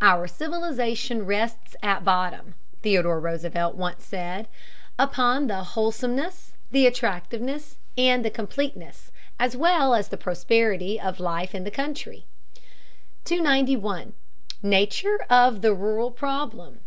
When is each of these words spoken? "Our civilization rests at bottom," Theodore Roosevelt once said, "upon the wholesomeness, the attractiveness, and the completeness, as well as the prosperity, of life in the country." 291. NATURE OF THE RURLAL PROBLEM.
"Our 0.00 0.26
civilization 0.26 1.26
rests 1.26 1.76
at 1.82 2.02
bottom," 2.02 2.54
Theodore 2.80 3.20
Roosevelt 3.20 3.74
once 3.74 4.06
said, 4.06 4.48
"upon 4.98 5.48
the 5.48 5.62
wholesomeness, 5.62 6.54
the 6.70 6.86
attractiveness, 6.86 7.76
and 7.98 8.24
the 8.24 8.30
completeness, 8.30 9.12
as 9.38 9.54
well 9.54 9.94
as 9.94 10.08
the 10.08 10.16
prosperity, 10.16 10.98
of 10.98 11.20
life 11.20 11.54
in 11.54 11.64
the 11.64 11.70
country." 11.70 12.24
291. 13.26 14.14
NATURE 14.62 15.26
OF 15.28 15.60
THE 15.60 15.74
RURLAL 15.74 16.12
PROBLEM. 16.12 16.80